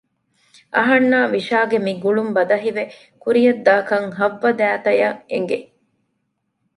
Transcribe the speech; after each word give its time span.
އަހަންނާ 0.75 1.19
ވިޝާގެ 1.33 1.77
މި 1.85 1.93
ގުޅުން 2.03 2.31
ބަދަހިވެ 2.35 2.83
ކުރިޔަށްދާކަން 3.23 4.07
ހައްވަ 4.17 4.49
ދައިތައަށް 4.59 5.21
އެނގެ 5.31 5.57